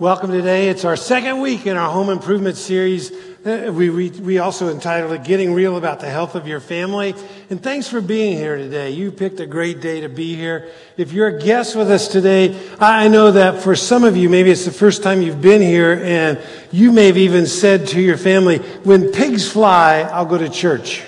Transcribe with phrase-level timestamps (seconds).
[0.00, 0.68] Welcome today.
[0.68, 3.10] It's our second week in our home improvement series.
[3.44, 7.16] Uh, we, we, we also entitled it Getting Real About the Health of Your Family.
[7.50, 8.90] And thanks for being here today.
[8.90, 10.70] You picked a great day to be here.
[10.96, 14.52] If you're a guest with us today, I know that for some of you, maybe
[14.52, 16.40] it's the first time you've been here and
[16.70, 21.02] you may have even said to your family, when pigs fly, I'll go to church.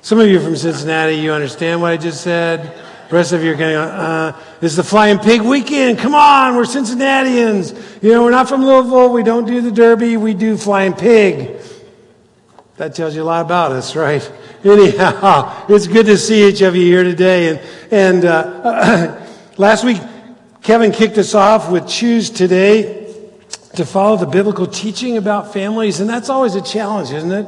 [0.00, 2.74] Some of you from Cincinnati, you understand what I just said?
[3.10, 5.98] Rest of you are going, uh, this is the Flying Pig weekend.
[5.98, 7.72] Come on, we're Cincinnatians.
[8.00, 9.12] You know, we're not from Louisville.
[9.12, 10.16] We don't do the Derby.
[10.16, 11.60] We do Flying Pig.
[12.76, 14.22] That tells you a lot about us, right?
[14.64, 17.48] Anyhow, it's good to see each of you here today.
[17.48, 17.60] And,
[17.90, 20.00] and uh, last week,
[20.62, 23.12] Kevin kicked us off with Choose Today
[23.74, 25.98] to follow the biblical teaching about families.
[25.98, 27.46] And that's always a challenge, isn't it?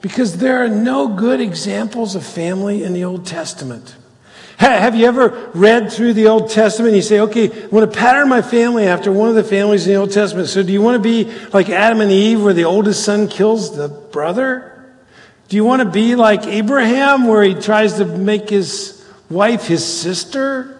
[0.00, 3.96] Because there are no good examples of family in the Old Testament.
[4.62, 7.98] Have you ever read through the Old Testament and you say, okay, I want to
[7.98, 10.48] pattern my family after one of the families in the Old Testament.
[10.48, 13.76] So do you want to be like Adam and Eve where the oldest son kills
[13.76, 14.86] the brother?
[15.48, 19.84] Do you want to be like Abraham where he tries to make his wife his
[19.84, 20.71] sister?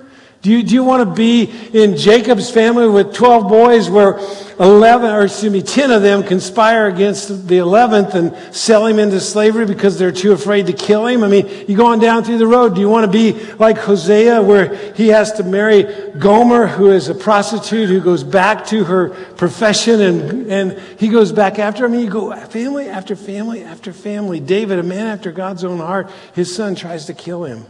[0.43, 4.19] Do you, do you want to be in Jacob's family with 12 boys where
[4.59, 9.21] 11, or excuse me, 10 of them conspire against the 11th and sell him into
[9.21, 11.23] slavery because they're too afraid to kill him?
[11.23, 12.75] I mean, you go on down through the road.
[12.75, 15.85] Do you want to be like Hosea where he has to marry
[16.19, 21.31] Gomer, who is a prostitute who goes back to her profession and, and he goes
[21.31, 21.85] back after?
[21.85, 24.41] I mean, you go family after family after family.
[24.41, 27.65] David, a man after God's own heart, his son tries to kill him.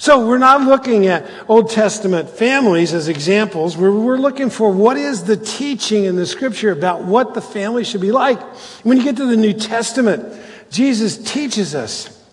[0.00, 3.76] So we're not looking at Old Testament families as examples.
[3.76, 7.82] We're, we're, looking for what is the teaching in the scripture about what the family
[7.82, 8.40] should be like.
[8.84, 10.40] When you get to the New Testament,
[10.70, 12.24] Jesus teaches us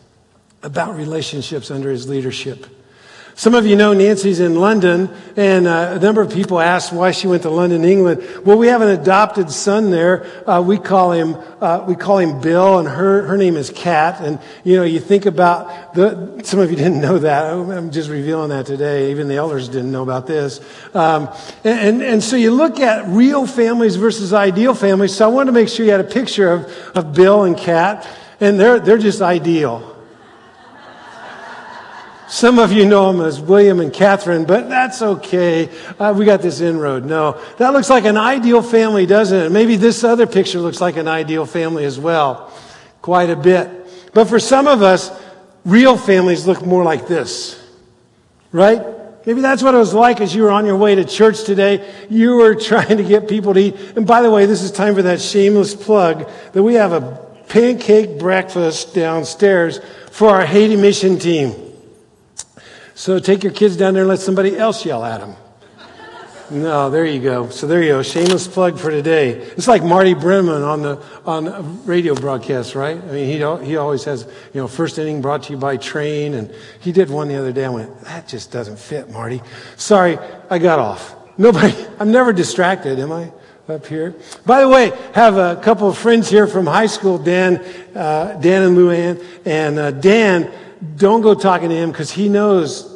[0.62, 2.68] about relationships under his leadership.
[3.38, 7.12] Some of you know Nancy's in London, and uh, a number of people asked why
[7.12, 8.26] she went to London, England.
[8.46, 10.26] Well, we have an adopted son there.
[10.50, 14.22] Uh, we call him uh, we call him Bill, and her her name is Kat.
[14.22, 16.40] And you know, you think about the.
[16.46, 17.52] Some of you didn't know that.
[17.52, 19.12] I'm just revealing that today.
[19.12, 20.62] Even the elders didn't know about this.
[20.96, 21.28] Um,
[21.66, 25.14] and, and and so you look at real families versus ideal families.
[25.14, 28.08] So I wanted to make sure you had a picture of of Bill and Kat,
[28.40, 29.95] and they're they're just ideal.
[32.28, 35.70] Some of you know them as William and Catherine, but that's okay.
[36.00, 37.06] Uh, we got this inroad.
[37.06, 39.52] No, that looks like an ideal family, doesn't it?
[39.52, 42.52] Maybe this other picture looks like an ideal family as well.
[43.02, 43.70] Quite a bit.
[44.14, 45.12] But for some of us,
[45.66, 47.62] real families look more like this.
[48.52, 48.82] Right?
[49.26, 51.88] Maybe that's what it was like as you were on your way to church today.
[52.10, 53.76] You were trying to get people to eat.
[53.96, 57.26] And by the way, this is time for that shameless plug that we have a
[57.50, 59.80] pancake breakfast downstairs
[60.12, 61.65] for our Haiti mission team.
[62.96, 65.36] So take your kids down there and let somebody else yell at them.
[66.50, 67.50] No, there you go.
[67.50, 68.04] So there you go.
[68.04, 69.32] Shameless plug for today.
[69.32, 72.98] It's like Marty Brennaman on the on radio broadcast, right?
[72.98, 76.36] I mean, he he always has you know first inning brought to you by train,
[76.36, 77.66] and he did one the other day.
[77.66, 79.42] I went, that just doesn't fit, Marty.
[79.76, 80.20] Sorry,
[80.50, 81.16] I got off.
[81.38, 81.74] Nobody.
[82.00, 83.32] I'm never distracted, am I?
[83.68, 84.14] Up here.
[84.46, 87.58] By the way, have a couple of friends here from high school, Dan,
[87.96, 90.52] uh, Dan and Luann, and uh, Dan
[90.96, 92.96] don't go talking to him because he knows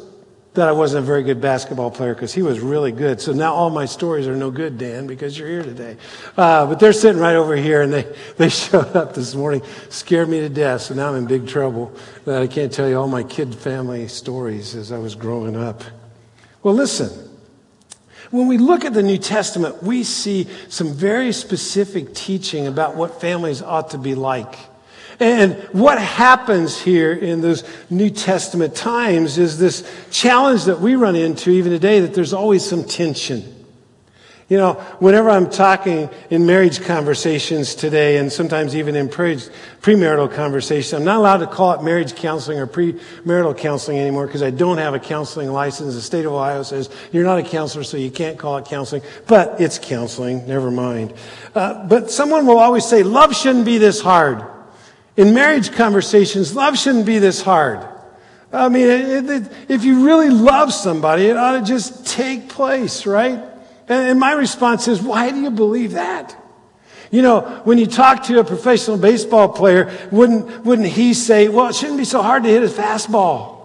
[0.54, 3.20] that I wasn't a very good basketball player because he was really good.
[3.20, 5.96] So now all my stories are no good, Dan, because you're here today.
[6.36, 10.28] Uh, but they're sitting right over here and they, they showed up this morning, scared
[10.28, 10.82] me to death.
[10.82, 11.92] So now I'm in big trouble
[12.24, 15.84] that I can't tell you all my kid family stories as I was growing up.
[16.62, 17.28] Well, listen.
[18.30, 23.20] When we look at the New Testament, we see some very specific teaching about what
[23.20, 24.54] families ought to be like.
[25.20, 31.14] And what happens here in those New Testament times is this challenge that we run
[31.14, 33.60] into even today that there's always some tension.
[34.48, 40.92] You know, whenever I'm talking in marriage conversations today, and sometimes even in premarital conversations,
[40.94, 44.78] I'm not allowed to call it marriage counseling or premarital counseling anymore because I don't
[44.78, 45.94] have a counseling license.
[45.94, 49.02] The state of Ohio says you're not a counselor, so you can't call it counseling.
[49.28, 51.12] But it's counseling, never mind.
[51.54, 54.44] Uh, but someone will always say, love shouldn't be this hard.
[55.16, 57.86] In marriage conversations, love shouldn't be this hard.
[58.52, 63.06] I mean, it, it, if you really love somebody, it ought to just take place,
[63.06, 63.38] right?
[63.88, 66.36] And, and my response is, why do you believe that?
[67.10, 71.68] You know, when you talk to a professional baseball player, wouldn't, wouldn't he say, well,
[71.68, 73.56] it shouldn't be so hard to hit a fastball?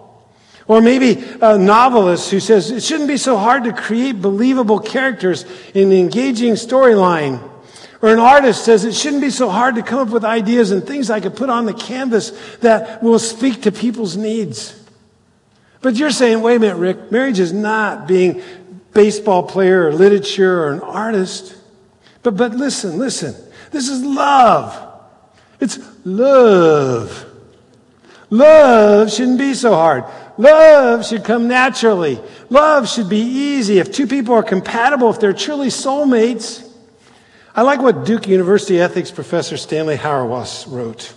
[0.68, 5.44] Or maybe a novelist who says, it shouldn't be so hard to create believable characters
[5.74, 7.40] in an engaging storyline.
[8.02, 10.86] Or an artist says it shouldn't be so hard to come up with ideas and
[10.86, 14.78] things I could put on the canvas that will speak to people's needs.
[15.80, 18.42] But you're saying, wait a minute, Rick, marriage is not being
[18.92, 21.56] baseball player or literature or an artist.
[22.22, 23.34] But, but listen, listen.
[23.70, 24.76] This is love.
[25.60, 27.24] It's love.
[28.30, 30.04] Love shouldn't be so hard.
[30.38, 32.20] Love should come naturally.
[32.50, 33.78] Love should be easy.
[33.78, 36.65] If two people are compatible, if they're truly soulmates,
[37.56, 41.14] I like what Duke University ethics professor Stanley Hauerwas wrote.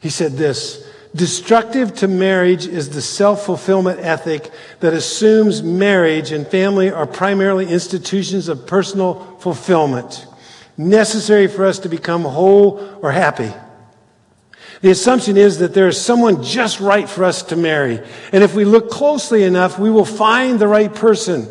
[0.00, 4.50] He said this Destructive to marriage is the self fulfillment ethic
[4.80, 10.26] that assumes marriage and family are primarily institutions of personal fulfillment,
[10.78, 13.52] necessary for us to become whole or happy.
[14.80, 18.00] The assumption is that there is someone just right for us to marry.
[18.32, 21.48] And if we look closely enough, we will find the right person.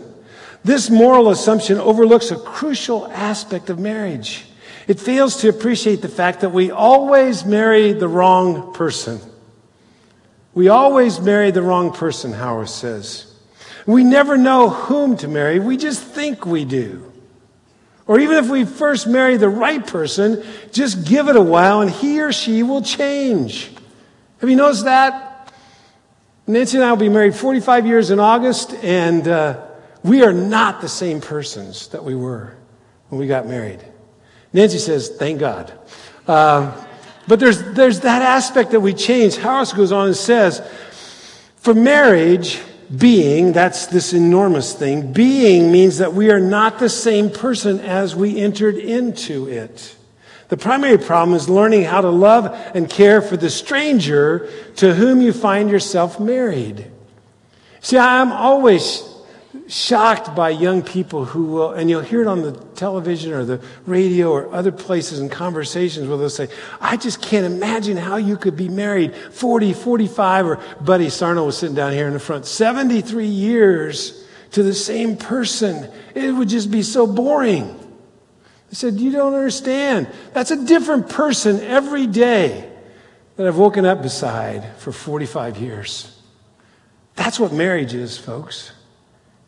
[0.63, 4.45] This moral assumption overlooks a crucial aspect of marriage.
[4.87, 9.19] It fails to appreciate the fact that we always marry the wrong person.
[10.53, 13.33] We always marry the wrong person, Hauerwas says.
[13.85, 17.11] We never know whom to marry, we just think we do.
[18.05, 21.89] Or even if we first marry the right person, just give it a while and
[21.89, 23.71] he or she will change.
[24.39, 25.51] Have you noticed that?
[26.45, 29.65] Nancy and I will be married 45 years in August, and uh,
[30.03, 32.55] we are not the same persons that we were
[33.09, 33.83] when we got married.
[34.51, 35.73] Nancy says, thank God.
[36.27, 36.85] Uh,
[37.27, 39.35] but there's, there's that aspect that we change.
[39.35, 40.61] Hauerwas goes on and says,
[41.55, 42.61] for marriage,
[42.95, 48.15] being, that's this enormous thing, being means that we are not the same person as
[48.15, 49.95] we entered into it.
[50.49, 52.45] The primary problem is learning how to love
[52.75, 56.91] and care for the stranger to whom you find yourself married.
[57.79, 59.01] See, I'm always
[59.67, 63.63] shocked by young people who will, and you'll hear it on the television or the
[63.85, 66.49] radio or other places in conversations where they'll say,
[66.81, 71.57] I just can't imagine how you could be married 40, 45, or Buddy Sarno was
[71.57, 75.91] sitting down here in the front, 73 years to the same person.
[76.15, 77.79] It would just be so boring.
[78.71, 80.09] I said, You don't understand.
[80.33, 82.69] That's a different person every day
[83.35, 86.19] that I've woken up beside for 45 years.
[87.15, 88.71] That's what marriage is, folks.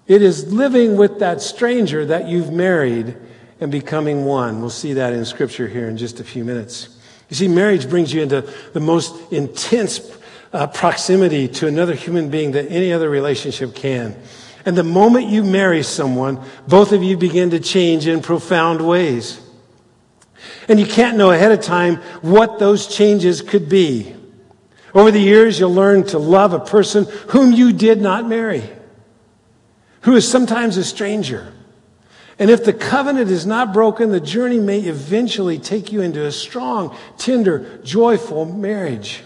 [0.08, 3.18] It is living with that stranger that you've married
[3.60, 4.62] and becoming one.
[4.62, 6.90] We'll see that in Scripture here in just a few minutes.
[7.30, 8.42] You see, marriage brings you into
[8.74, 10.16] the most intense
[10.54, 14.16] uh, proximity to another human being that any other relationship can.
[14.64, 19.42] And the moment you marry someone, both of you begin to change in profound ways.
[20.68, 24.16] And you can't know ahead of time what those changes could be.
[24.94, 28.70] Over the years, you'll learn to love a person whom you did not marry
[30.06, 31.52] who is sometimes a stranger.
[32.38, 36.32] And if the covenant is not broken, the journey may eventually take you into a
[36.32, 39.24] strong, tender, joyful marriage.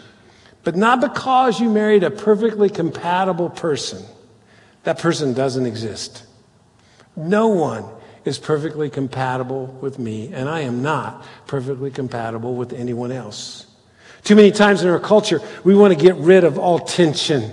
[0.64, 4.06] But not because you married a perfectly compatible person.
[4.84, 6.24] That person doesn't exist.
[7.16, 7.84] No one
[8.24, 13.66] is perfectly compatible with me, and I am not perfectly compatible with anyone else.
[14.24, 17.52] Too many times in our culture, we want to get rid of all tension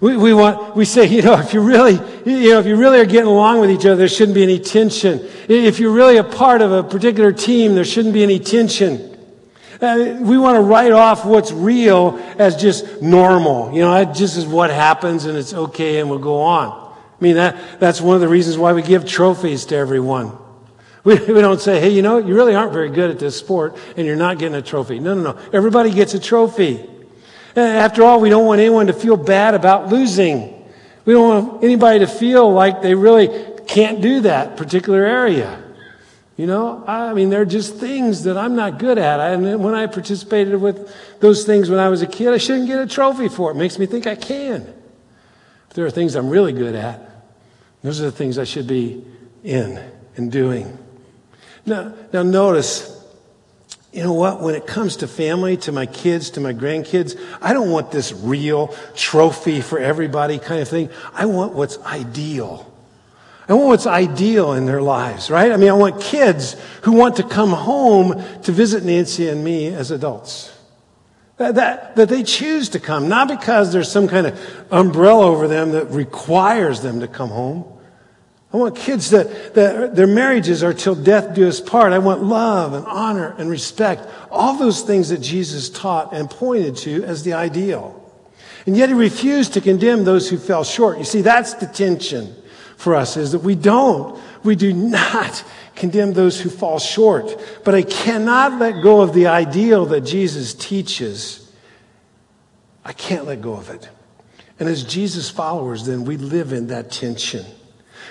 [0.00, 3.00] we, we want, we say, you know, if you really, you know, if you really
[3.00, 5.20] are getting along with each other, there shouldn't be any tension.
[5.48, 9.16] If you're really a part of a particular team, there shouldn't be any tension.
[9.80, 13.72] Uh, we want to write off what's real as just normal.
[13.72, 16.94] You know, that just is what happens and it's okay and we'll go on.
[17.20, 20.32] I mean, that, that's one of the reasons why we give trophies to everyone.
[21.02, 23.76] We, we don't say, hey, you know, you really aren't very good at this sport
[23.96, 25.00] and you're not getting a trophy.
[25.00, 25.40] No, no, no.
[25.52, 26.88] Everybody gets a trophy.
[27.58, 30.64] Eh, after all, we don't want anyone to feel bad about losing.
[31.04, 33.28] We don't want anybody to feel like they really
[33.66, 35.64] can't do that particular area.
[36.36, 39.18] You know, I mean, they're just things that I'm not good at.
[39.18, 42.78] And when I participated with those things when I was a kid, I shouldn't get
[42.78, 43.56] a trophy for it.
[43.56, 44.62] it makes me think I can.
[45.68, 47.10] If there are things I'm really good at,
[47.82, 49.04] those are the things I should be
[49.42, 49.82] in
[50.16, 50.78] and doing.
[51.66, 52.97] Now, now notice
[53.92, 54.42] you know what?
[54.42, 58.12] When it comes to family, to my kids, to my grandkids, I don't want this
[58.12, 60.90] real trophy for everybody kind of thing.
[61.14, 62.70] I want what's ideal.
[63.48, 65.50] I want what's ideal in their lives, right?
[65.50, 69.68] I mean, I want kids who want to come home to visit Nancy and me
[69.68, 70.54] as adults.
[71.38, 75.48] That, that, that they choose to come, not because there's some kind of umbrella over
[75.48, 77.64] them that requires them to come home.
[78.52, 81.92] I want kids that, that their marriages are till death do us part.
[81.92, 84.08] I want love and honor and respect.
[84.30, 87.94] All those things that Jesus taught and pointed to as the ideal.
[88.64, 90.98] And yet he refused to condemn those who fell short.
[90.98, 92.34] You see, that's the tension
[92.76, 97.38] for us is that we don't, we do not condemn those who fall short.
[97.64, 101.52] But I cannot let go of the ideal that Jesus teaches.
[102.84, 103.90] I can't let go of it.
[104.58, 107.44] And as Jesus followers, then we live in that tension.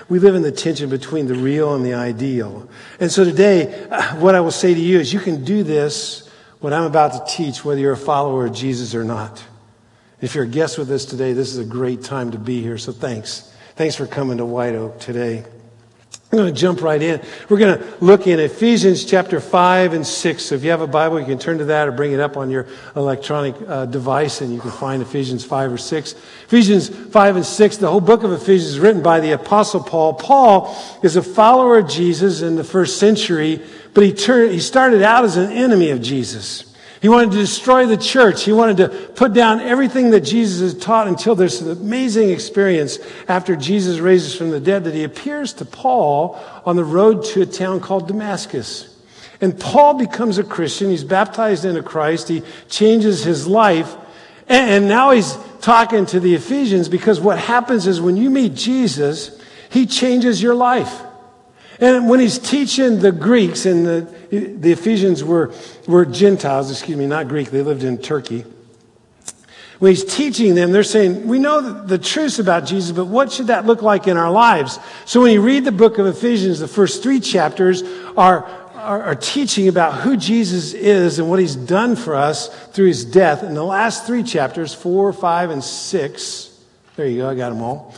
[0.10, 2.70] We live in the tension between the real and the ideal.
[3.00, 6.30] And so today, uh, what I will say to you is you can do this,
[6.60, 9.44] what I'm about to teach, whether you're a follower of Jesus or not.
[10.22, 12.78] If you're a guest with us today, this is a great time to be here.
[12.78, 13.54] So thanks.
[13.76, 15.44] Thanks for coming to White Oak today.
[16.30, 17.22] I'm going to jump right in.
[17.48, 20.44] We're going to look in Ephesians chapter 5 and 6.
[20.44, 22.36] So if you have a Bible, you can turn to that or bring it up
[22.36, 22.68] on your
[22.98, 26.12] electronic uh, device and you can find Ephesians 5 or 6.
[26.12, 30.16] Ephesians 5 and 6, the whole book of Ephesians is written by the Apostle Paul.
[30.16, 35.04] Paul is a follower of Jesus in the first century, but he, turned, he started
[35.04, 36.67] out as an enemy of Jesus.
[37.02, 38.44] He wanted to destroy the church.
[38.44, 42.98] He wanted to put down everything that Jesus had taught until there's an amazing experience
[43.28, 47.42] after Jesus raises from the dead that he appears to Paul on the road to
[47.42, 48.96] a town called Damascus.
[49.42, 50.90] And Paul becomes a Christian.
[50.90, 52.28] He's baptized into Christ.
[52.28, 53.96] He changes his life.
[54.50, 59.40] And now he's talking to the Ephesians because what happens is when you meet Jesus,
[59.70, 61.04] he changes your life.
[61.80, 65.54] And when he's teaching the Greeks, and the, the Ephesians were,
[65.88, 68.46] were Gentiles, excuse me, not Greek, they lived in Turkey.
[69.80, 73.48] When he's teaching them, they're saying, we know the truths about Jesus, but what should
[73.48, 74.80] that look like in our lives?
[75.06, 77.84] So when you read the book of Ephesians, the first three chapters
[78.18, 82.88] are, are, are teaching about who Jesus is and what he's done for us through
[82.88, 83.44] his death.
[83.44, 86.60] And the last three chapters, four, five, and six,
[86.96, 87.94] there you go, I got them all.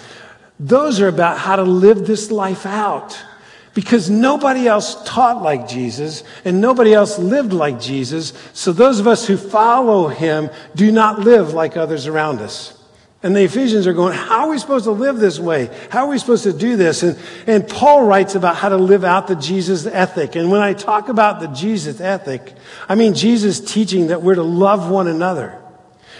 [0.59, 3.17] Those are about how to live this life out.
[3.79, 8.33] Because nobody else taught like Jesus and nobody else lived like Jesus.
[8.51, 12.77] So those of us who follow him do not live like others around us.
[13.24, 15.69] And the Ephesians are going, how are we supposed to live this way?
[15.91, 17.03] How are we supposed to do this?
[17.03, 17.17] And,
[17.48, 20.36] and Paul writes about how to live out the Jesus ethic.
[20.36, 22.53] And when I talk about the Jesus ethic,
[22.89, 25.57] I mean Jesus teaching that we're to love one another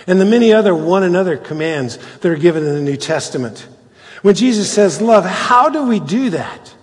[0.08, 3.68] and the many other one another commands that are given in the New Testament.
[4.22, 6.74] When Jesus says love, how do we do that?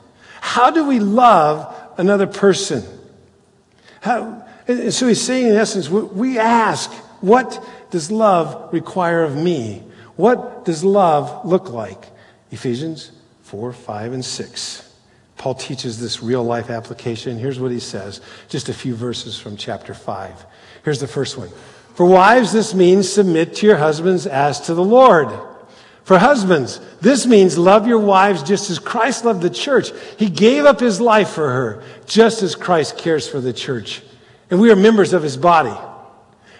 [0.47, 2.85] How do we love another person?
[4.01, 4.47] How,
[4.91, 6.89] so he's saying, in essence, we ask,
[7.21, 9.83] what does love require of me?
[10.15, 12.07] What does love look like?
[12.53, 13.11] Ephesians
[13.43, 14.95] 4, 5, and 6.
[15.37, 17.39] Paul teaches this real life application.
[17.39, 20.47] Here's what he says, just a few verses from chapter 5.
[20.85, 21.51] Here's the first one.
[21.97, 25.29] For wives, this means submit to your husbands as to the Lord.
[26.07, 29.91] For husbands, this means love your wives just as Christ loved the church.
[30.17, 34.03] He gave up his life for her, just as Christ cares for the church.
[34.49, 35.77] And we are members of his body.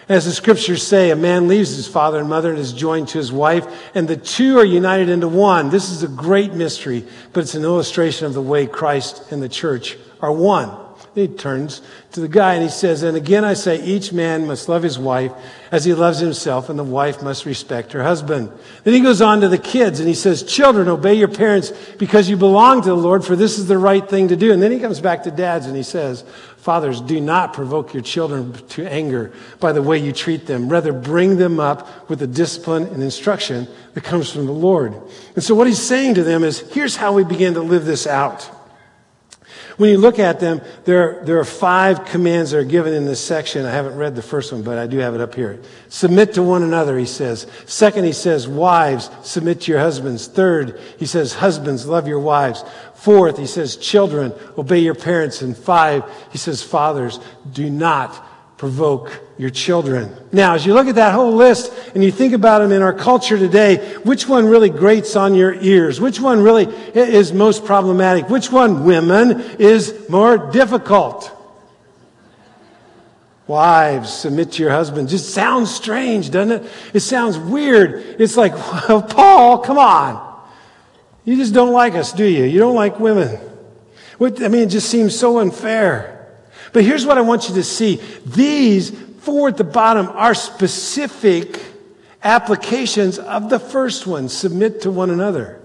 [0.09, 3.19] As the scriptures say, a man leaves his father and mother and is joined to
[3.19, 5.69] his wife, and the two are united into one.
[5.69, 9.47] This is a great mystery, but it's an illustration of the way Christ and the
[9.47, 10.86] church are one.
[11.17, 11.81] He turns
[12.11, 14.99] to the guy and he says, And again I say, each man must love his
[14.99, 15.31] wife
[15.71, 18.51] as he loves himself, and the wife must respect her husband.
[18.83, 22.29] Then he goes on to the kids and he says, Children, obey your parents because
[22.29, 24.53] you belong to the Lord, for this is the right thing to do.
[24.53, 26.23] And then he comes back to dads and he says,
[26.57, 30.69] Fathers, do not provoke your children to anger by the way you treat them.
[30.69, 34.93] Rather, bring them up with the discipline and instruction that comes from the Lord.
[35.33, 38.05] And so what he's saying to them is, here's how we begin to live this
[38.05, 38.51] out.
[39.77, 43.23] When you look at them, there, there are five commands that are given in this
[43.23, 43.63] section.
[43.63, 45.61] I haven't read the first one, but I do have it up here.
[45.89, 47.45] Submit to one another, he says.
[47.67, 50.25] Second, he says, wives, submit to your husbands.
[50.25, 52.63] Third, he says, husbands, love your wives.
[52.95, 55.43] Fourth, he says, children, obey your parents.
[55.43, 57.19] And five, he says, fathers,
[57.53, 58.25] do not
[58.57, 60.11] provoke your children.
[60.31, 62.93] Now, as you look at that whole list and you think about them in our
[62.93, 66.01] culture today, which one really grates on your ears?
[66.01, 68.29] Which one really is most problematic?
[68.29, 71.31] Which one, women, is more difficult?
[73.45, 75.07] Wives, submit to your husband.
[75.07, 76.71] Just sounds strange, doesn't it?
[76.95, 78.19] It sounds weird.
[78.19, 78.53] It's like,
[78.89, 80.25] well, Paul, come on.
[81.25, 82.43] You just don't like us, do you?
[82.43, 83.39] You don't like women.
[84.17, 86.16] What, I mean, it just seems so unfair.
[86.73, 88.01] But here's what I want you to see.
[88.25, 91.59] These four at the bottom are specific
[92.23, 94.29] applications of the first one.
[94.29, 95.61] Submit to one another.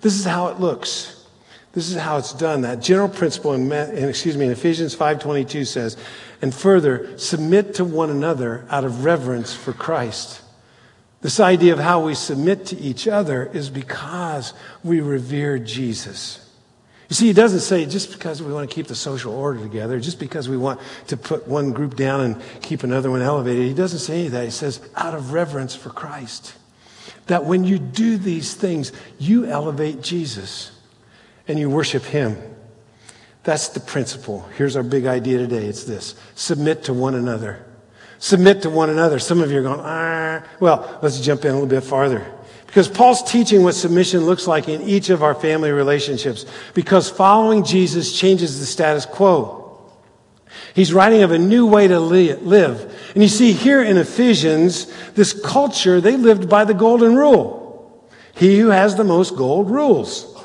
[0.00, 1.24] This is how it looks.
[1.72, 2.62] This is how it's done.
[2.62, 5.96] That general principle in, excuse me, in Ephesians 5.22 says,
[6.40, 10.42] and further, submit to one another out of reverence for Christ.
[11.20, 14.52] This idea of how we submit to each other is because
[14.84, 16.45] we revere Jesus.
[17.08, 20.00] You see, he doesn't say just because we want to keep the social order together,
[20.00, 23.66] just because we want to put one group down and keep another one elevated.
[23.68, 24.44] He doesn't say any of that.
[24.44, 26.54] He says, out of reverence for Christ.
[27.26, 30.72] That when you do these things, you elevate Jesus
[31.46, 32.36] and you worship him.
[33.44, 34.48] That's the principle.
[34.56, 35.66] Here's our big idea today.
[35.66, 36.16] It's this.
[36.34, 37.64] Submit to one another.
[38.18, 39.20] Submit to one another.
[39.20, 40.42] Some of you are going, ah.
[40.58, 42.26] Well, let's jump in a little bit farther.
[42.76, 46.44] Because Paul's teaching what submission looks like in each of our family relationships.
[46.74, 49.80] Because following Jesus changes the status quo.
[50.74, 53.10] He's writing of a new way to live.
[53.14, 58.06] And you see here in Ephesians, this culture, they lived by the golden rule.
[58.34, 60.38] He who has the most gold rules.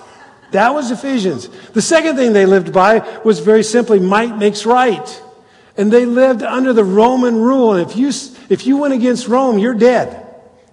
[0.51, 1.49] That was Ephesians.
[1.73, 5.21] The second thing they lived by was very simply might makes right.
[5.75, 7.73] And they lived under the Roman rule.
[7.73, 8.07] And if you,
[8.47, 10.30] if you went against Rome, you're dead.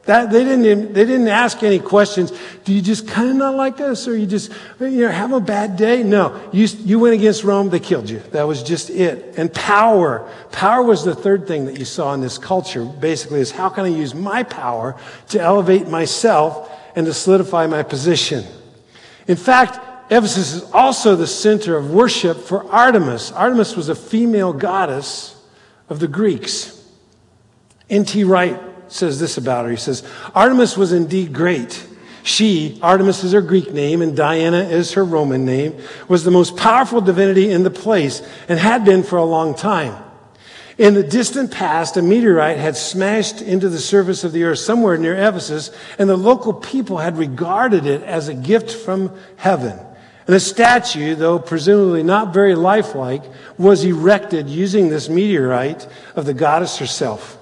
[0.08, 2.32] That, they, didn't, they didn't ask any questions.
[2.64, 4.50] Do you just kind of not like us or you just,
[4.80, 6.02] you know, have a bad day?
[6.02, 6.48] No.
[6.50, 8.20] You, you went against Rome, they killed you.
[8.30, 9.34] That was just it.
[9.36, 10.26] And power.
[10.50, 13.84] Power was the third thing that you saw in this culture, basically, is how can
[13.84, 14.96] I use my power
[15.28, 18.46] to elevate myself and to solidify my position?
[19.26, 19.78] In fact,
[20.10, 23.30] Ephesus is also the center of worship for Artemis.
[23.32, 25.38] Artemis was a female goddess
[25.90, 26.82] of the Greeks.
[27.90, 28.24] N.T.
[28.24, 28.58] Wright
[28.88, 29.70] says this about her.
[29.70, 31.86] He says, Artemis was indeed great.
[32.22, 36.56] She, Artemis is her Greek name and Diana is her Roman name, was the most
[36.56, 40.04] powerful divinity in the place and had been for a long time.
[40.76, 44.96] In the distant past, a meteorite had smashed into the surface of the earth somewhere
[44.96, 49.76] near Ephesus, and the local people had regarded it as a gift from heaven.
[50.28, 53.24] And a statue, though presumably not very lifelike,
[53.56, 57.37] was erected using this meteorite of the goddess herself.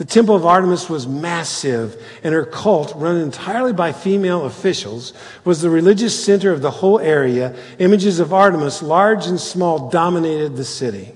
[0.00, 5.12] The temple of Artemis was massive, and her cult, run entirely by female officials,
[5.44, 7.54] was the religious center of the whole area.
[7.78, 11.12] Images of Artemis, large and small, dominated the city.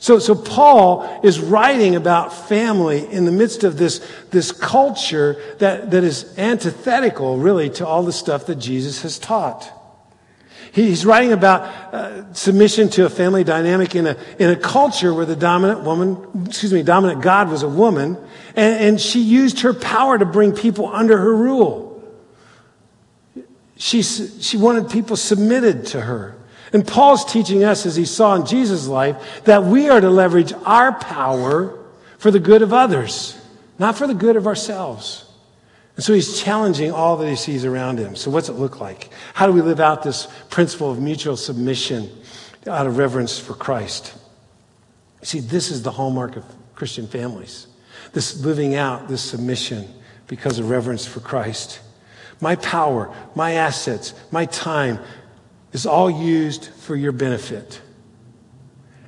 [0.00, 5.90] So, so Paul is writing about family in the midst of this, this culture that,
[5.90, 9.72] that is antithetical, really, to all the stuff that Jesus has taught.
[10.72, 11.62] He's writing about
[11.94, 16.46] uh, submission to a family dynamic in a, in a culture where the dominant woman,
[16.46, 18.16] excuse me, dominant God was a woman,
[18.54, 21.86] and, and she used her power to bring people under her rule.
[23.76, 26.36] She, she wanted people submitted to her.
[26.72, 30.52] And Paul's teaching us, as he saw in Jesus' life, that we are to leverage
[30.64, 31.78] our power
[32.18, 33.40] for the good of others,
[33.78, 35.24] not for the good of ourselves.
[35.98, 38.14] And so he's challenging all that he sees around him.
[38.14, 39.10] So, what's it look like?
[39.34, 42.08] How do we live out this principle of mutual submission
[42.68, 44.16] out of reverence for Christ?
[45.22, 46.44] See, this is the hallmark of
[46.76, 47.66] Christian families
[48.12, 49.92] this living out this submission
[50.28, 51.80] because of reverence for Christ.
[52.40, 55.00] My power, my assets, my time
[55.72, 57.80] is all used for your benefit.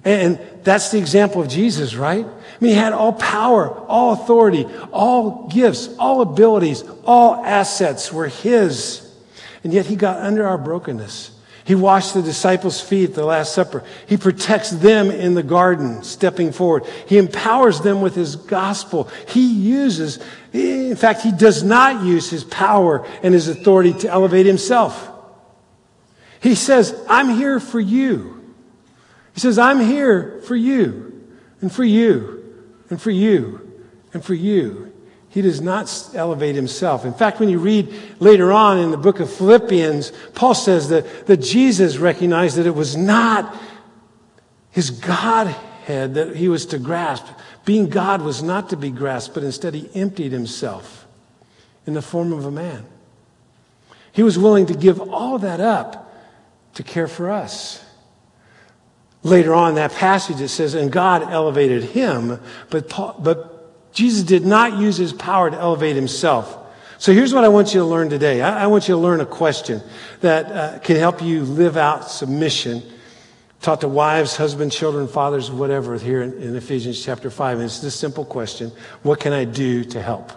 [0.04, 2.26] And that's the example of Jesus, right?
[2.60, 8.28] I mean, he had all power, all authority, all gifts, all abilities, all assets were
[8.28, 9.06] his.
[9.64, 11.30] And yet he got under our brokenness.
[11.64, 13.82] He washed the disciples' feet at the Last Supper.
[14.06, 16.84] He protects them in the garden, stepping forward.
[17.06, 19.08] He empowers them with his gospel.
[19.28, 20.18] He uses,
[20.52, 25.08] in fact, he does not use his power and his authority to elevate himself.
[26.40, 28.52] He says, I'm here for you.
[29.32, 31.22] He says, I'm here for you
[31.62, 32.39] and for you
[32.90, 34.92] and for you and for you.
[35.28, 37.04] He does not elevate himself.
[37.04, 41.26] In fact, when you read later on in the book of Philippians, Paul says that,
[41.28, 43.56] that Jesus recognized that it was not
[44.72, 47.26] his Godhead that he was to grasp.
[47.64, 51.06] Being God was not to be grasped, but instead he emptied himself
[51.86, 52.84] in the form of a man.
[54.12, 56.12] He was willing to give all that up
[56.74, 57.84] to care for us.
[59.22, 64.46] Later on, that passage, it says, and God elevated him, but, Paul, but Jesus did
[64.46, 66.56] not use his power to elevate himself.
[66.98, 68.40] So here's what I want you to learn today.
[68.40, 69.82] I, I want you to learn a question
[70.20, 72.82] that uh, can help you live out submission.
[73.62, 77.58] Taught to wives, husbands, children, fathers, whatever, here in, in Ephesians chapter 5.
[77.58, 80.32] And it's this simple question What can I do to help?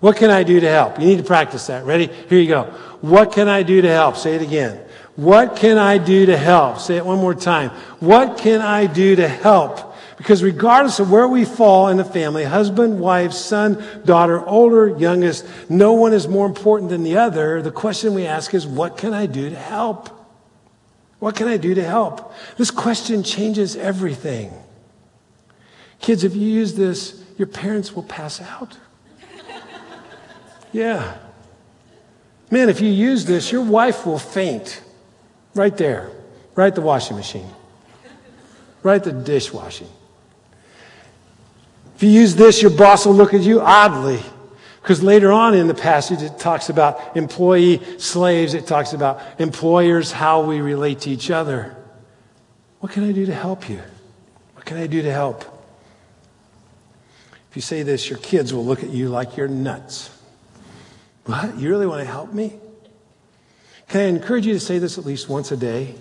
[0.00, 1.00] What can I do to help?
[1.00, 1.84] You need to practice that.
[1.84, 2.06] Ready?
[2.28, 2.64] Here you go.
[3.00, 4.16] What can I do to help?
[4.16, 4.80] Say it again.
[5.18, 6.78] What can I do to help?
[6.78, 7.70] Say it one more time.
[7.98, 9.96] What can I do to help?
[10.16, 15.44] Because regardless of where we fall in the family, husband, wife, son, daughter, older, youngest,
[15.68, 17.60] no one is more important than the other.
[17.60, 20.08] The question we ask is, what can I do to help?
[21.18, 22.32] What can I do to help?
[22.56, 24.52] This question changes everything.
[26.00, 28.78] Kids, if you use this, your parents will pass out.
[30.70, 31.18] Yeah.
[32.52, 34.82] Man, if you use this, your wife will faint.
[35.54, 36.10] Right there.
[36.54, 37.48] Right the washing machine.
[38.82, 39.88] Right the dishwashing.
[41.96, 44.20] If you use this, your boss will look at you oddly.
[44.80, 50.12] Because later on in the passage, it talks about employee slaves, it talks about employers,
[50.12, 51.76] how we relate to each other.
[52.80, 53.82] What can I do to help you?
[54.54, 55.42] What can I do to help?
[57.50, 60.10] If you say this, your kids will look at you like you're nuts.
[61.24, 61.58] What?
[61.58, 62.54] You really want to help me?
[63.88, 65.94] Can I encourage you to say this at least once a day?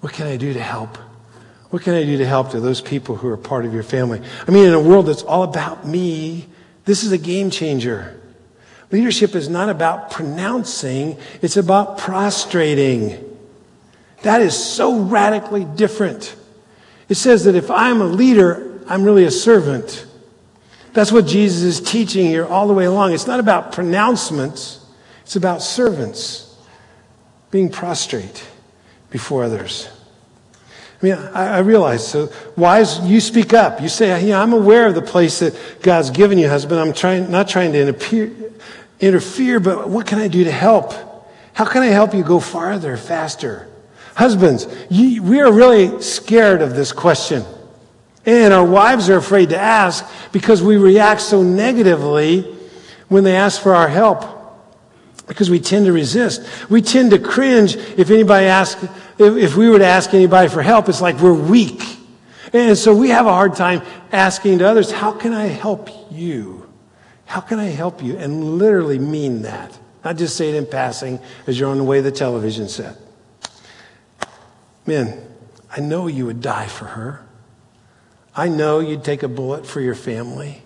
[0.00, 0.96] What can I do to help?
[1.70, 4.20] What can I do to help to those people who are part of your family?
[4.46, 6.46] I mean, in a world that's all about me,
[6.84, 8.20] this is a game changer.
[8.90, 13.24] Leadership is not about pronouncing, it's about prostrating.
[14.22, 16.34] That is so radically different.
[17.08, 20.06] It says that if I'm a leader, I'm really a servant.
[20.94, 23.12] That's what Jesus is teaching here all the way along.
[23.12, 24.84] It's not about pronouncements,
[25.22, 26.47] it's about servants
[27.50, 28.46] being prostrate
[29.10, 29.88] before others.
[31.00, 32.06] I mean, I, I realize.
[32.06, 33.80] So, wives, you speak up.
[33.80, 36.80] You say, yeah, I'm aware of the place that God's given you, husband.
[36.80, 38.32] I'm trying, not trying to interfere,
[39.00, 40.92] interfere, but what can I do to help?
[41.52, 43.68] How can I help you go farther, faster?
[44.16, 47.44] Husbands, you, we are really scared of this question.
[48.26, 52.42] And our wives are afraid to ask because we react so negatively
[53.08, 54.37] when they ask for our help.
[55.28, 56.42] Because we tend to resist.
[56.70, 58.82] We tend to cringe if anybody asks,
[59.18, 61.82] if, we were to ask anybody for help, it's like we're weak.
[62.52, 66.68] And so we have a hard time asking to others, how can I help you?
[67.26, 68.16] How can I help you?
[68.16, 69.78] And literally mean that.
[70.02, 72.96] Not just say it in passing as you're on the way to the television set.
[74.86, 75.22] Men,
[75.70, 77.26] I know you would die for her.
[78.34, 80.62] I know you'd take a bullet for your family.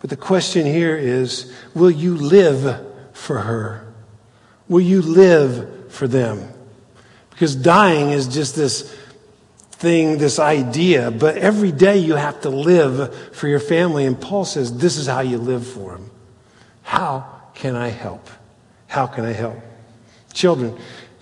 [0.00, 2.86] But the question here is will you live
[3.18, 3.92] for her?
[4.68, 6.48] Will you live for them?
[7.30, 8.94] Because dying is just this
[9.70, 14.06] thing, this idea, but every day you have to live for your family.
[14.06, 16.10] And Paul says, This is how you live for them.
[16.82, 18.28] How can I help?
[18.88, 19.58] How can I help?
[20.32, 20.76] Children,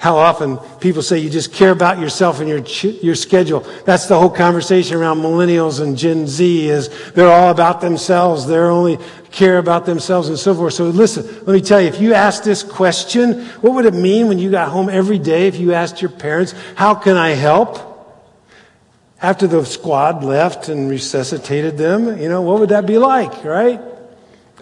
[0.07, 2.61] how often people say you just care about yourself and your,
[3.03, 3.59] your schedule.
[3.85, 8.47] That's the whole conversation around millennials and Gen Z is they're all about themselves.
[8.47, 8.99] They're only
[9.33, 10.75] care about themselves and so forth.
[10.75, 14.29] So listen, let me tell you, if you asked this question, what would it mean
[14.29, 17.81] when you got home every day if you asked your parents, how can I help?
[19.21, 23.81] After the squad left and resuscitated them, you know, what would that be like, right?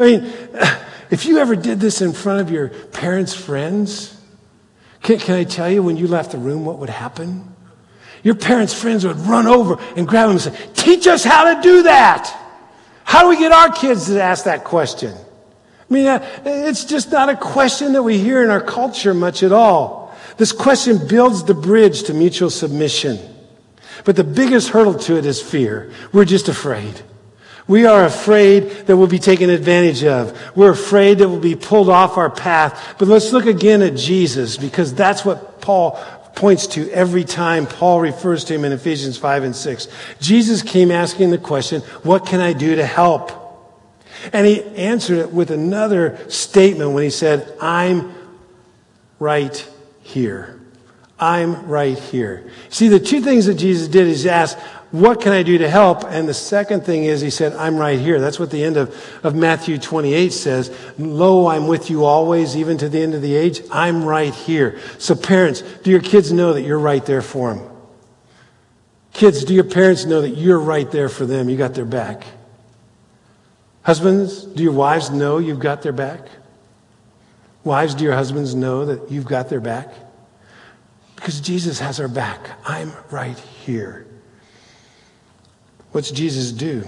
[0.00, 0.32] I mean,
[1.10, 4.14] if you ever did this in front of your parents' friends,
[5.04, 7.54] can, can I tell you when you left the room what would happen?
[8.22, 11.62] Your parents' friends would run over and grab them and say, Teach us how to
[11.62, 12.34] do that.
[13.04, 15.14] How do we get our kids to ask that question?
[15.14, 19.42] I mean, uh, it's just not a question that we hear in our culture much
[19.42, 20.16] at all.
[20.38, 23.18] This question builds the bridge to mutual submission.
[24.06, 25.92] But the biggest hurdle to it is fear.
[26.12, 27.02] We're just afraid.
[27.66, 30.38] We are afraid that we'll be taken advantage of.
[30.54, 32.96] We're afraid that we'll be pulled off our path.
[32.98, 35.92] But let's look again at Jesus because that's what Paul
[36.34, 39.88] points to every time Paul refers to him in Ephesians 5 and 6.
[40.20, 43.32] Jesus came asking the question, what can I do to help?
[44.32, 48.14] And he answered it with another statement when he said, I'm
[49.18, 49.68] right
[50.02, 50.60] here.
[51.18, 52.50] I'm right here.
[52.68, 54.58] See, the two things that Jesus did is ask,
[54.94, 56.04] what can I do to help?
[56.04, 58.20] And the second thing is, he said, I'm right here.
[58.20, 60.72] That's what the end of, of Matthew 28 says.
[60.98, 63.60] Lo, I'm with you always, even to the end of the age.
[63.72, 64.78] I'm right here.
[65.00, 67.68] So parents, do your kids know that you're right there for them?
[69.12, 71.48] Kids, do your parents know that you're right there for them?
[71.48, 72.24] You got their back.
[73.82, 76.20] Husbands, do your wives know you've got their back?
[77.64, 79.92] Wives, do your husbands know that you've got their back?
[81.16, 82.48] Because Jesus has our back.
[82.64, 84.06] I'm right here.
[85.94, 86.82] What's Jesus do?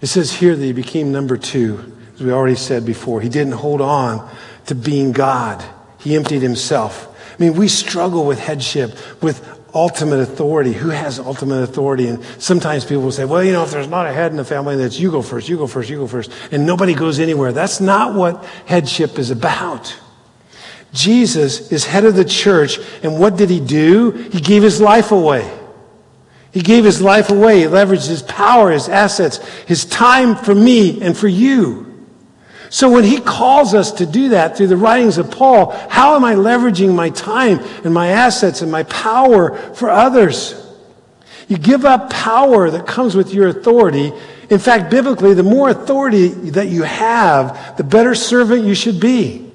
[0.00, 3.20] It says here that he became number two, as we already said before.
[3.20, 4.32] He didn't hold on
[4.66, 5.64] to being God,
[5.98, 7.08] he emptied himself.
[7.08, 10.74] I mean, we struggle with headship, with ultimate authority.
[10.74, 12.06] Who has ultimate authority?
[12.06, 14.44] And sometimes people will say, well, you know, if there's not a head in the
[14.44, 16.30] family, that's you go first, you go first, you go first.
[16.52, 17.50] And nobody goes anywhere.
[17.50, 19.98] That's not what headship is about.
[20.92, 24.12] Jesus is head of the church, and what did he do?
[24.12, 25.57] He gave his life away.
[26.58, 27.60] He gave his life away.
[27.60, 29.36] He leveraged his power, his assets,
[29.68, 32.04] his time for me and for you.
[32.68, 36.24] So when he calls us to do that through the writings of Paul, how am
[36.24, 40.60] I leveraging my time and my assets and my power for others?
[41.46, 44.12] You give up power that comes with your authority.
[44.50, 49.48] In fact, biblically, the more authority that you have, the better servant you should be.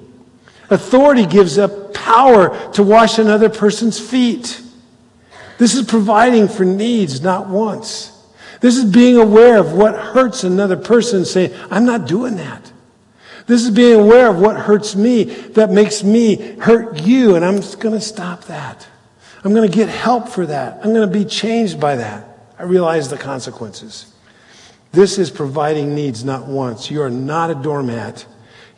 [0.70, 4.62] Authority gives up power to wash another person's feet.
[5.58, 8.10] This is providing for needs, not wants.
[8.60, 12.72] This is being aware of what hurts another person, saying, I'm not doing that.
[13.46, 17.60] This is being aware of what hurts me, that makes me hurt you, and I'm
[17.78, 18.86] going to stop that.
[19.44, 20.78] I'm going to get help for that.
[20.82, 22.26] I'm going to be changed by that.
[22.58, 24.10] I realize the consequences.
[24.92, 26.90] This is providing needs, not wants.
[26.90, 28.24] You are not a doormat.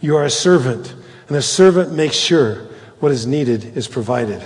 [0.01, 0.95] You are a servant,
[1.29, 2.67] and a servant makes sure
[3.01, 4.43] what is needed is provided.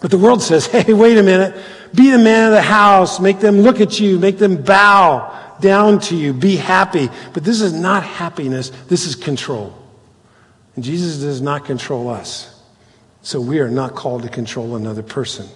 [0.00, 1.56] But the world says, hey, wait a minute.
[1.94, 3.20] Be the man of the house.
[3.20, 4.18] Make them look at you.
[4.18, 6.32] Make them bow down to you.
[6.32, 7.08] Be happy.
[7.32, 8.70] But this is not happiness.
[8.88, 9.76] This is control.
[10.74, 12.50] And Jesus does not control us.
[13.22, 15.48] So we are not called to control another person.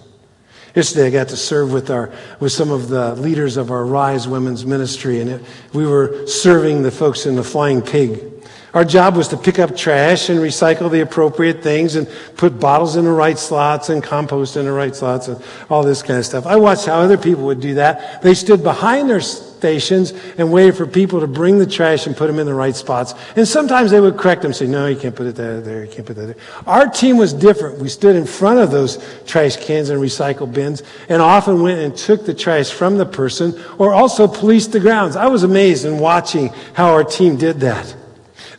[0.75, 4.27] Yesterday, I got to serve with our with some of the leaders of our Rise
[4.27, 5.41] Women's Ministry, and it,
[5.73, 8.38] we were serving the folks in the Flying Pig.
[8.73, 12.95] Our job was to pick up trash and recycle the appropriate things and put bottles
[12.95, 16.25] in the right slots and compost in the right slots and all this kind of
[16.25, 16.45] stuff.
[16.45, 18.21] I watched how other people would do that.
[18.21, 22.27] They stood behind their stations and waited for people to bring the trash and put
[22.27, 23.15] them in the right spots.
[23.35, 25.91] And sometimes they would correct them, say, no, you can't put it there, there, you
[25.91, 26.35] can't put that there.
[26.67, 27.79] Our team was different.
[27.79, 31.97] We stood in front of those trash cans and recycle bins and often went and
[31.97, 35.15] took the trash from the person or also policed the grounds.
[35.15, 37.95] I was amazed in watching how our team did that.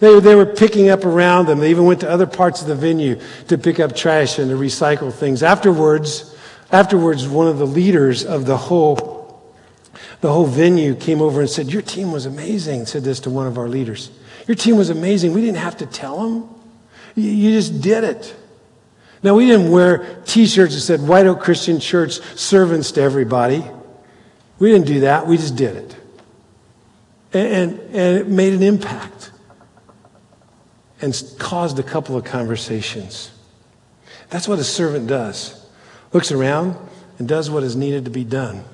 [0.01, 1.59] They, they were picking up around them.
[1.59, 4.57] They even went to other parts of the venue to pick up trash and to
[4.57, 5.43] recycle things.
[5.43, 6.35] Afterwards,
[6.73, 9.45] afterwards, one of the leaders of the whole,
[10.23, 13.47] the whole venue came over and said, your team was amazing, said this to one
[13.47, 14.11] of our leaders.
[14.49, 15.35] Your team was amazing.
[15.35, 16.49] We didn't have to tell them.
[17.15, 18.35] You, you just did it.
[19.23, 23.63] Now, we didn't wear t-shirts that said White Oak Christian Church servants to everybody.
[24.59, 25.27] We didn't do that.
[25.27, 25.97] We just did it.
[27.35, 29.30] And, and, and it made an impact
[31.01, 33.31] and caused a couple of conversations.
[34.29, 35.67] That's what a servant does.
[36.13, 36.77] Looks around
[37.19, 38.65] and does what is needed to be done.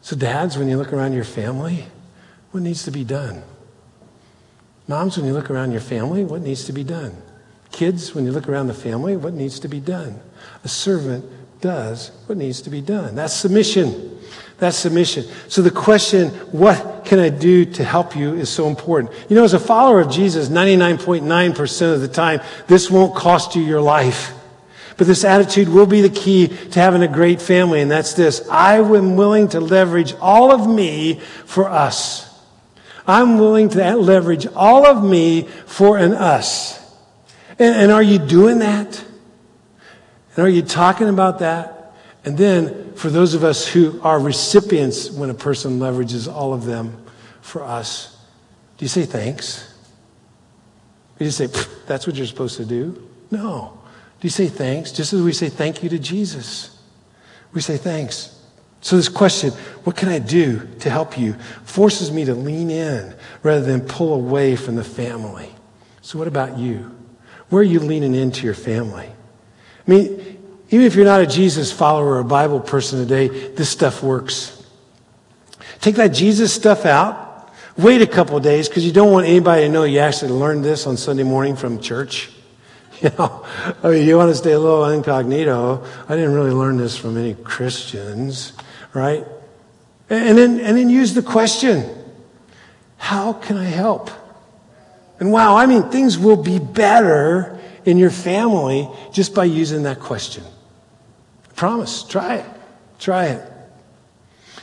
[0.00, 1.84] So, dads, when you look around your family,
[2.50, 3.42] what needs to be done?
[4.86, 7.14] Moms, when you look around your family, what needs to be done?
[7.72, 10.18] Kids, when you look around the family, what needs to be done?
[10.64, 11.24] A servant
[11.60, 13.14] does what needs to be done.
[13.14, 14.18] That's submission.
[14.58, 15.24] That's submission.
[15.46, 19.12] So the question, what can I do to help you, is so important.
[19.28, 23.62] You know, as a follower of Jesus, 99.9% of the time, this won't cost you
[23.62, 24.34] your life.
[24.96, 28.48] But this attitude will be the key to having a great family, and that's this.
[28.50, 32.28] I am willing to leverage all of me for us.
[33.06, 36.78] I'm willing to leverage all of me for an us.
[37.60, 39.04] And, and are you doing that?
[40.34, 41.77] And are you talking about that?
[42.24, 46.64] And then, for those of us who are recipients when a person leverages all of
[46.64, 47.04] them
[47.40, 48.16] for us,
[48.76, 49.74] do you say thanks?
[51.18, 51.48] Do you say,
[51.86, 53.08] that's what you're supposed to do?
[53.30, 53.78] No.
[54.20, 54.92] Do you say thanks?
[54.92, 56.76] Just as we say thank you to Jesus,
[57.52, 58.34] we say thanks.
[58.80, 59.50] So, this question,
[59.82, 64.14] what can I do to help you, forces me to lean in rather than pull
[64.14, 65.52] away from the family.
[66.00, 66.94] So, what about you?
[67.48, 69.06] Where are you leaning into your family?
[69.06, 70.37] I mean,
[70.70, 74.54] even if you're not a Jesus follower or a Bible person today, this stuff works.
[75.80, 77.50] Take that Jesus stuff out.
[77.76, 80.86] Wait a couple days because you don't want anybody to know you actually learned this
[80.86, 82.30] on Sunday morning from church.
[83.00, 83.46] You know,
[83.84, 85.86] I mean, you want to stay a little incognito.
[86.08, 88.54] I didn't really learn this from any Christians,
[88.92, 89.24] right?
[90.10, 91.88] And then, and then use the question,
[92.96, 94.10] how can I help?
[95.20, 100.00] And wow, I mean, things will be better in your family just by using that
[100.00, 100.42] question.
[101.58, 102.04] Promise.
[102.04, 102.46] Try it.
[103.00, 103.52] Try it.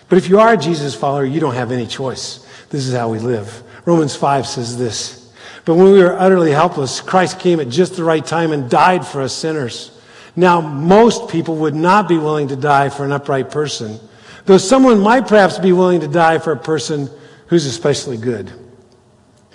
[0.07, 2.47] But if you are a Jesus follower, you don't have any choice.
[2.69, 3.63] This is how we live.
[3.85, 5.29] Romans 5 says this.
[5.65, 9.05] But when we were utterly helpless, Christ came at just the right time and died
[9.05, 9.91] for us sinners.
[10.37, 13.99] Now, most people would not be willing to die for an upright person,
[14.45, 17.09] though someone might perhaps be willing to die for a person
[17.47, 18.49] who's especially good.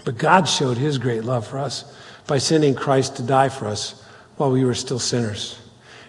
[0.04, 1.90] But God showed his great love for us
[2.26, 4.04] by sending Christ to die for us
[4.36, 5.56] while we were still sinners.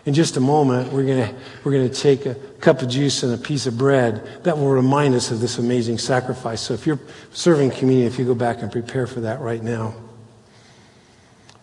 [0.05, 3.37] In just a moment, we're going we're gonna take a cup of juice and a
[3.37, 6.61] piece of bread that will remind us of this amazing sacrifice.
[6.61, 6.99] So if you're
[7.33, 9.93] serving communion, if you go back and prepare for that right now.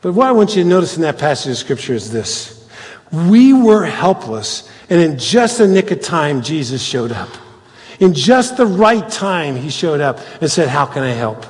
[0.01, 2.69] But what I want you to notice in that passage of Scripture is this.
[3.13, 7.31] We were helpless, and in just the nick of time, Jesus showed up.
[7.99, 11.45] In just the right time, he showed up and said, How can I help?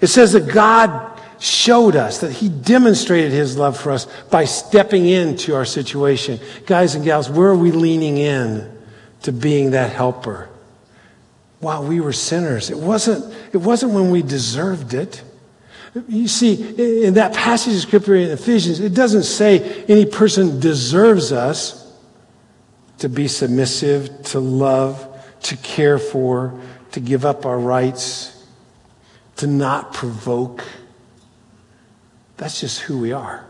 [0.00, 5.06] It says that God showed us, that he demonstrated his love for us by stepping
[5.06, 6.38] into our situation.
[6.66, 8.76] Guys and gals, where are we leaning in
[9.22, 10.48] to being that helper?
[11.60, 12.70] While we were sinners.
[12.70, 15.22] It wasn't, it wasn't when we deserved it.
[16.06, 21.32] You see, in that passage of scripture in Ephesians, it doesn't say any person deserves
[21.32, 21.92] us
[22.98, 25.04] to be submissive, to love,
[25.42, 26.60] to care for,
[26.92, 28.44] to give up our rights,
[29.36, 30.64] to not provoke
[32.38, 33.44] that's just who we are.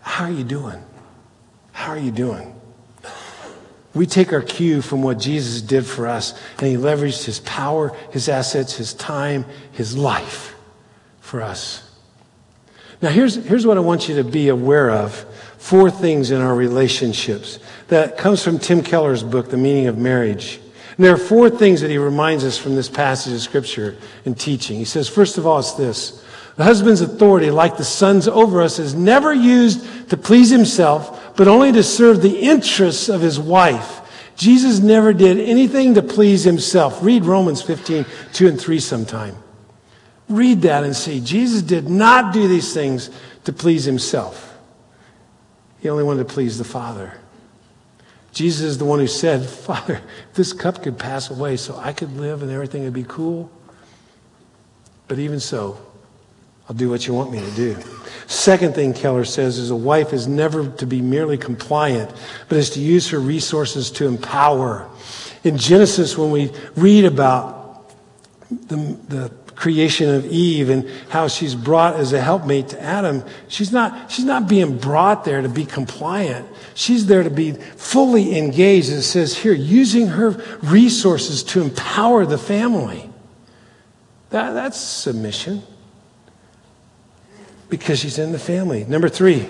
[0.00, 0.82] How are you doing?
[1.72, 2.54] How are you doing?
[3.94, 7.96] We take our cue from what Jesus did for us, and he leveraged his power,
[8.10, 10.54] his assets, his time, his life
[11.20, 11.82] for us.
[13.00, 15.14] Now, here's, here's what I want you to be aware of
[15.58, 17.58] four things in our relationships.
[17.88, 20.60] That comes from Tim Keller's book, The Meaning of Marriage.
[20.96, 24.38] And there are four things that he reminds us from this passage of Scripture and
[24.38, 24.78] teaching.
[24.78, 26.24] He says, first of all, it's this
[26.56, 31.48] the husband's authority, like the son's over us, is never used to please himself, but
[31.48, 34.00] only to serve the interests of his wife.
[34.36, 37.02] Jesus never did anything to please himself.
[37.02, 39.36] Read Romans 15, 2 and 3 sometime.
[40.28, 41.20] Read that and see.
[41.20, 43.10] Jesus did not do these things
[43.44, 44.58] to please himself.
[45.80, 47.14] He only wanted to please the Father.
[48.32, 50.00] Jesus is the one who said, Father,
[50.34, 53.50] this cup could pass away so I could live and everything would be cool.
[55.06, 55.85] But even so,
[56.68, 57.76] I'll do what you want me to do.
[58.26, 62.10] Second thing Keller says is a wife is never to be merely compliant,
[62.48, 64.88] but is to use her resources to empower.
[65.44, 67.92] In Genesis, when we read about
[68.50, 68.76] the,
[69.08, 74.10] the creation of Eve and how she's brought as a helpmate to Adam, she's not,
[74.10, 76.48] she's not being brought there to be compliant.
[76.74, 78.90] She's there to be fully engaged.
[78.90, 80.30] It says here, using her
[80.64, 83.08] resources to empower the family.
[84.30, 85.62] That, that's submission
[87.68, 88.84] because she's in the family.
[88.84, 89.48] Number three,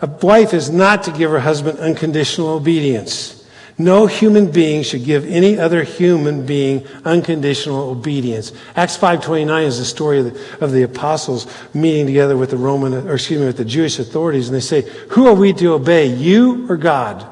[0.00, 3.36] a wife is not to give her husband unconditional obedience.
[3.76, 8.52] No human being should give any other human being unconditional obedience.
[8.76, 12.92] Acts 5.29 is the story of the, of the apostles meeting together with the Roman,
[12.92, 16.06] or excuse me, with the Jewish authorities, and they say, who are we to obey,
[16.06, 17.26] you or God?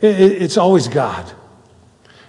[0.00, 1.30] It, it, it's always God.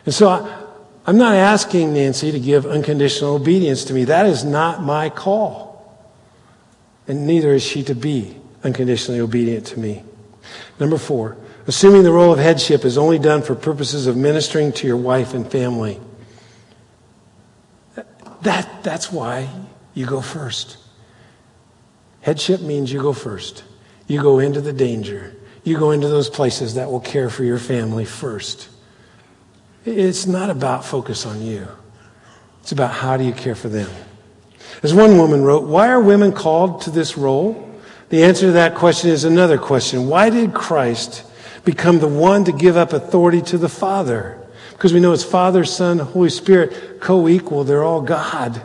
[0.05, 0.63] And so I,
[1.07, 4.03] I'm not asking Nancy to give unconditional obedience to me.
[4.03, 5.70] That is not my call
[7.11, 10.01] and neither is she to be unconditionally obedient to me.
[10.79, 11.35] Number four,
[11.67, 15.33] assuming the role of headship is only done for purposes of ministering to your wife
[15.33, 15.99] and family.
[18.43, 19.49] That, that's why
[19.93, 20.77] you go first.
[22.21, 23.65] Headship means you go first.
[24.07, 25.35] You go into the danger.
[25.65, 28.69] You go into those places that will care for your family first.
[29.83, 31.67] It's not about focus on you.
[32.61, 33.89] It's about how do you care for them.
[34.83, 37.67] As one woman wrote, Why are women called to this role?
[38.09, 40.07] The answer to that question is another question.
[40.07, 41.23] Why did Christ
[41.63, 44.37] become the one to give up authority to the Father?
[44.71, 47.63] Because we know it's Father, Son, Holy Spirit, co equal.
[47.63, 48.61] They're all God.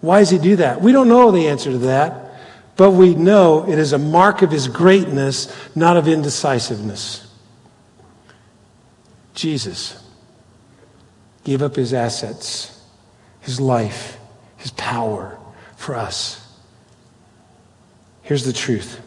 [0.00, 0.80] Why does he do that?
[0.80, 2.32] We don't know the answer to that,
[2.76, 7.26] but we know it is a mark of his greatness, not of indecisiveness.
[9.34, 10.02] Jesus
[11.42, 12.80] gave up his assets,
[13.40, 14.18] his life
[14.64, 15.38] his power
[15.76, 16.40] for us.
[18.22, 18.98] Here's the truth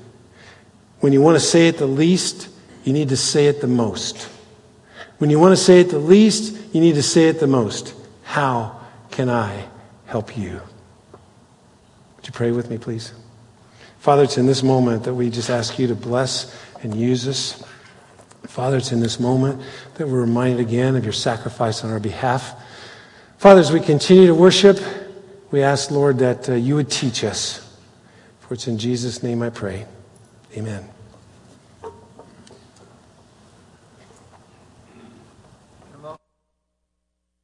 [1.00, 2.50] when you want to say it the least,
[2.84, 4.30] you need to say it the most.
[5.18, 7.96] When you want to say it the least, you need to say it the most.
[8.22, 9.66] How can I
[10.06, 10.62] help you?
[12.18, 13.14] Would you pray with me, please?
[13.98, 17.64] Father, it's in this moment that we just ask you to bless and use us.
[18.44, 19.60] Father, it's in this moment
[19.96, 22.54] that we're reminded again of your sacrifice on our behalf.
[23.40, 24.80] Father, as we continue to worship,
[25.52, 27.64] we ask, Lord, that uh, you would teach us.
[28.40, 29.86] For it's in Jesus' name I pray.
[30.56, 30.90] Amen.